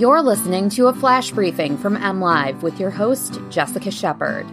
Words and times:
You're 0.00 0.22
listening 0.22 0.70
to 0.70 0.86
a 0.86 0.94
flash 0.94 1.30
briefing 1.30 1.76
from 1.76 1.94
MLive 1.94 2.62
with 2.62 2.80
your 2.80 2.88
host, 2.88 3.38
Jessica 3.50 3.90
Shepard. 3.90 4.46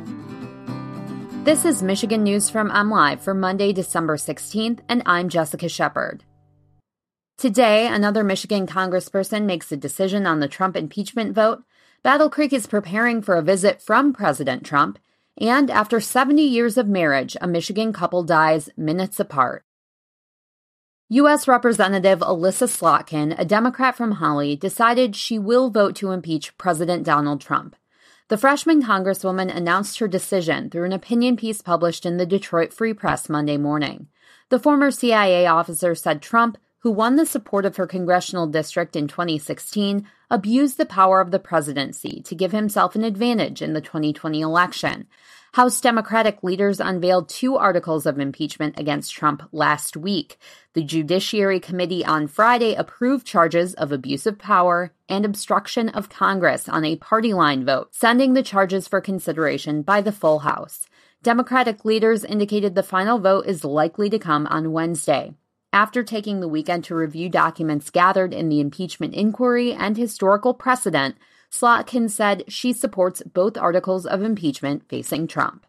This 1.45 1.63
is 1.63 1.81
Michigan 1.81 2.23
News 2.23 2.49
from 2.49 2.69
MLive 2.69 3.21
for 3.21 3.33
Monday, 3.33 3.71
December 3.71 4.17
16th, 4.17 4.81
and 4.89 5.01
I'm 5.05 5.29
Jessica 5.29 5.69
Shepard. 5.69 6.25
Today, 7.37 7.87
another 7.87 8.25
Michigan 8.25 8.67
congressperson 8.67 9.45
makes 9.45 9.71
a 9.71 9.77
decision 9.77 10.27
on 10.27 10.41
the 10.41 10.49
Trump 10.49 10.75
impeachment 10.75 11.33
vote. 11.33 11.63
Battle 12.03 12.29
Creek 12.29 12.51
is 12.51 12.67
preparing 12.67 13.21
for 13.21 13.35
a 13.35 13.41
visit 13.41 13.81
from 13.81 14.11
President 14.11 14.65
Trump, 14.65 14.99
and 15.39 15.71
after 15.71 16.01
70 16.01 16.41
years 16.41 16.77
of 16.77 16.89
marriage, 16.89 17.37
a 17.39 17.47
Michigan 17.47 17.93
couple 17.93 18.21
dies 18.21 18.69
minutes 18.75 19.17
apart. 19.17 19.63
U.S. 21.09 21.47
Representative 21.47 22.21
Elissa 22.21 22.65
Slotkin, 22.65 23.33
a 23.39 23.45
Democrat 23.45 23.95
from 23.95 24.11
Holly, 24.11 24.57
decided 24.57 25.15
she 25.15 25.39
will 25.39 25.69
vote 25.69 25.95
to 25.95 26.11
impeach 26.11 26.57
President 26.57 27.05
Donald 27.05 27.39
Trump. 27.39 27.77
The 28.27 28.37
freshman 28.37 28.83
congresswoman 28.83 29.55
announced 29.55 29.99
her 29.99 30.07
decision 30.09 30.69
through 30.69 30.83
an 30.83 30.91
opinion 30.91 31.37
piece 31.37 31.61
published 31.61 32.05
in 32.05 32.17
the 32.17 32.25
Detroit 32.25 32.73
Free 32.73 32.93
Press 32.93 33.29
Monday 33.29 33.55
morning. 33.55 34.07
The 34.49 34.59
former 34.59 34.91
CIA 34.91 35.45
officer 35.45 35.95
said 35.95 36.21
Trump, 36.21 36.57
who 36.87 36.91
won 36.93 37.17
the 37.17 37.25
support 37.25 37.65
of 37.65 37.75
her 37.75 37.85
congressional 37.85 38.47
district 38.47 38.95
in 38.95 39.09
2016, 39.09 40.07
abused 40.31 40.77
the 40.77 40.85
power 40.85 41.19
of 41.19 41.31
the 41.31 41.37
presidency 41.37 42.21
to 42.21 42.33
give 42.33 42.53
himself 42.53 42.95
an 42.95 43.03
advantage 43.03 43.61
in 43.61 43.73
the 43.73 43.81
2020 43.81 44.39
election. 44.39 45.05
House 45.51 45.81
Democratic 45.81 46.41
leaders 46.43 46.79
unveiled 46.79 47.27
two 47.27 47.57
articles 47.57 48.05
of 48.05 48.19
impeachment 48.19 48.79
against 48.79 49.13
Trump 49.13 49.43
last 49.51 49.97
week. 49.97 50.37
The 50.75 50.81
Judiciary 50.81 51.59
Committee 51.59 52.05
on 52.05 52.25
Friday 52.25 52.73
approved 52.73 53.27
charges 53.27 53.73
of 53.73 53.91
abuse 53.91 54.25
of 54.25 54.39
power 54.39 54.93
and 55.09 55.25
obstruction 55.25 55.89
of 55.89 56.07
Congress 56.07 56.69
on 56.69 56.85
a 56.85 56.95
party 56.95 57.33
line 57.33 57.65
vote, 57.65 57.89
sending 57.93 58.33
the 58.33 58.43
charges 58.43 58.87
for 58.87 59.01
consideration 59.01 59.81
by 59.81 59.99
the 59.99 60.13
full 60.13 60.39
House. 60.39 60.87
Democratic 61.21 61.83
leaders 61.83 62.23
indicated 62.23 62.75
the 62.75 62.81
final 62.81 63.19
vote 63.19 63.45
is 63.45 63.65
likely 63.65 64.09
to 64.09 64.17
come 64.17 64.47
on 64.47 64.71
Wednesday. 64.71 65.33
After 65.77 66.01
taking 66.03 66.39
the 66.39 66.47
weekend 66.47 66.85
to 66.85 66.95
review 66.95 67.29
documents 67.29 67.91
gathered 67.91 68.33
in 68.33 68.49
the 68.49 68.59
impeachment 68.59 69.13
inquiry 69.13 69.73
and 69.73 69.95
historical 69.95 70.55
precedent, 70.55 71.17
Slotkin 71.51 72.09
said 72.09 72.45
she 72.47 72.73
supports 72.73 73.21
both 73.21 73.59
articles 73.59 74.07
of 74.07 74.23
impeachment 74.23 74.89
facing 74.89 75.27
Trump. 75.27 75.66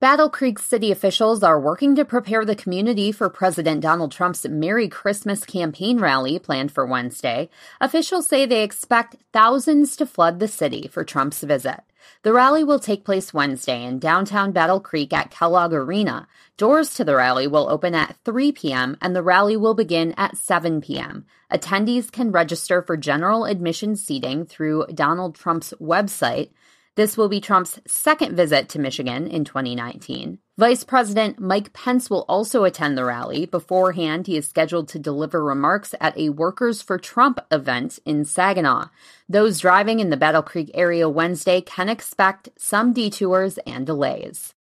Battle 0.00 0.30
Creek 0.30 0.58
city 0.58 0.90
officials 0.90 1.42
are 1.42 1.60
working 1.60 1.94
to 1.94 2.06
prepare 2.06 2.42
the 2.46 2.56
community 2.56 3.12
for 3.12 3.28
President 3.28 3.82
Donald 3.82 4.10
Trump's 4.10 4.48
Merry 4.48 4.88
Christmas 4.88 5.44
campaign 5.44 6.00
rally 6.00 6.38
planned 6.38 6.72
for 6.72 6.86
Wednesday. 6.86 7.50
Officials 7.82 8.26
say 8.26 8.46
they 8.46 8.64
expect 8.64 9.16
thousands 9.34 9.96
to 9.96 10.06
flood 10.06 10.40
the 10.40 10.48
city 10.48 10.88
for 10.88 11.04
Trump's 11.04 11.42
visit. 11.42 11.82
The 12.22 12.32
rally 12.32 12.64
will 12.64 12.78
take 12.78 13.04
place 13.04 13.34
Wednesday 13.34 13.84
in 13.84 13.98
downtown 13.98 14.52
Battle 14.52 14.80
Creek 14.80 15.12
at 15.12 15.30
Kellogg 15.30 15.74
Arena. 15.74 16.26
Doors 16.56 16.94
to 16.94 17.04
the 17.04 17.16
rally 17.16 17.46
will 17.46 17.68
open 17.68 17.94
at 17.94 18.16
3 18.24 18.52
p.m. 18.52 18.96
and 19.02 19.14
the 19.14 19.22
rally 19.22 19.54
will 19.54 19.74
begin 19.74 20.14
at 20.16 20.38
7 20.38 20.80
p.m. 20.80 21.26
Attendees 21.52 22.10
can 22.10 22.32
register 22.32 22.80
for 22.80 22.96
general 22.96 23.44
admission 23.44 23.96
seating 23.96 24.46
through 24.46 24.86
Donald 24.94 25.34
Trump's 25.34 25.74
website. 25.78 26.52
This 26.96 27.16
will 27.16 27.28
be 27.28 27.40
Trump's 27.40 27.78
second 27.86 28.36
visit 28.36 28.68
to 28.70 28.80
Michigan 28.80 29.26
in 29.28 29.44
2019. 29.44 30.38
Vice 30.58 30.84
President 30.84 31.38
Mike 31.38 31.72
Pence 31.72 32.10
will 32.10 32.24
also 32.28 32.64
attend 32.64 32.98
the 32.98 33.04
rally. 33.04 33.46
Beforehand, 33.46 34.26
he 34.26 34.36
is 34.36 34.48
scheduled 34.48 34.88
to 34.88 34.98
deliver 34.98 35.42
remarks 35.42 35.94
at 36.00 36.18
a 36.18 36.30
Workers 36.30 36.82
for 36.82 36.98
Trump 36.98 37.40
event 37.50 38.00
in 38.04 38.24
Saginaw. 38.24 38.88
Those 39.28 39.60
driving 39.60 40.00
in 40.00 40.10
the 40.10 40.16
Battle 40.16 40.42
Creek 40.42 40.70
area 40.74 41.08
Wednesday 41.08 41.60
can 41.60 41.88
expect 41.88 42.50
some 42.58 42.92
detours 42.92 43.58
and 43.58 43.86
delays. 43.86 44.54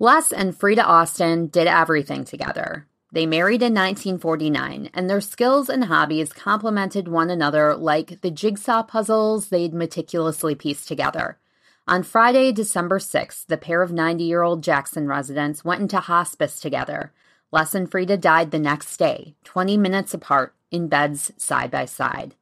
Les 0.00 0.32
and 0.32 0.56
Frida 0.56 0.84
Austin 0.84 1.46
did 1.48 1.66
everything 1.66 2.24
together. 2.24 2.88
They 3.14 3.26
married 3.26 3.62
in 3.62 3.74
1949, 3.74 4.90
and 4.92 5.08
their 5.08 5.20
skills 5.20 5.68
and 5.68 5.84
hobbies 5.84 6.32
complemented 6.32 7.06
one 7.06 7.30
another 7.30 7.76
like 7.76 8.20
the 8.22 8.30
jigsaw 8.32 8.82
puzzles 8.82 9.50
they'd 9.50 9.72
meticulously 9.72 10.56
pieced 10.56 10.88
together. 10.88 11.38
On 11.86 12.02
Friday, 12.02 12.50
December 12.50 12.98
6th, 12.98 13.46
the 13.46 13.56
pair 13.56 13.82
of 13.82 13.92
90 13.92 14.24
year 14.24 14.42
old 14.42 14.64
Jackson 14.64 15.06
residents 15.06 15.64
went 15.64 15.80
into 15.80 16.00
hospice 16.00 16.58
together. 16.58 17.12
Les 17.52 17.72
and 17.72 17.88
Frida 17.88 18.16
died 18.16 18.50
the 18.50 18.58
next 18.58 18.96
day, 18.96 19.36
20 19.44 19.76
minutes 19.76 20.12
apart, 20.12 20.52
in 20.72 20.88
beds 20.88 21.30
side 21.36 21.70
by 21.70 21.84
side. 21.84 22.34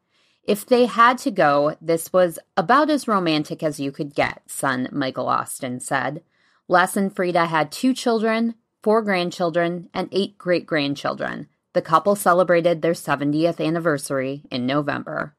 If 0.42 0.64
they 0.64 0.86
had 0.86 1.18
to 1.18 1.30
go, 1.30 1.76
this 1.82 2.14
was 2.14 2.38
about 2.56 2.88
as 2.88 3.06
romantic 3.06 3.62
as 3.62 3.78
you 3.78 3.92
could 3.92 4.14
get, 4.14 4.40
son 4.46 4.88
Michael 4.90 5.28
Austin 5.28 5.80
said. 5.80 6.22
Les 6.66 6.96
and 6.96 7.14
Frida 7.14 7.44
had 7.44 7.70
two 7.70 7.92
children, 7.92 8.54
four 8.82 9.02
grandchildren, 9.02 9.88
and 9.94 10.08
eight 10.12 10.36
great 10.38 10.66
grandchildren. 10.66 11.48
The 11.72 11.82
couple 11.82 12.16
celebrated 12.16 12.82
their 12.82 12.92
70th 12.92 13.64
anniversary 13.64 14.42
in 14.50 14.66
November. 14.66 15.34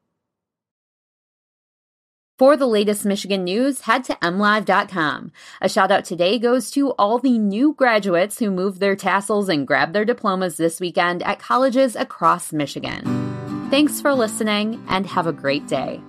For 2.36 2.56
the 2.56 2.66
latest 2.66 3.04
Michigan 3.04 3.44
news, 3.44 3.82
head 3.82 4.02
to 4.04 4.14
mlive.com. 4.16 5.30
A 5.60 5.68
shout 5.68 5.92
out 5.92 6.04
today 6.04 6.40
goes 6.40 6.72
to 6.72 6.90
all 6.92 7.20
the 7.20 7.38
new 7.38 7.74
graduates 7.74 8.40
who 8.40 8.50
moved 8.50 8.80
their 8.80 8.96
tassels 8.96 9.48
and 9.48 9.66
grabbed 9.66 9.94
their 9.94 10.04
diplomas 10.04 10.56
this 10.56 10.80
weekend 10.80 11.22
at 11.22 11.38
colleges 11.38 11.94
across 11.94 12.52
Michigan. 12.52 13.04
Thanks 13.70 14.00
for 14.00 14.14
listening 14.14 14.84
and 14.88 15.06
have 15.06 15.28
a 15.28 15.32
great 15.32 15.68
day. 15.68 16.00